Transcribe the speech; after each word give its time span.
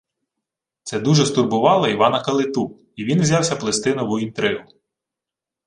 Це 0.83 0.99
дуже 0.99 1.25
стурбувало 1.25 1.87
Івана 1.87 2.21
Калиту, 2.21 2.77
і 2.95 3.05
він 3.05 3.21
взявся 3.21 3.55
плести 3.55 3.95
нову 3.95 4.19
інтригу: 4.19 4.63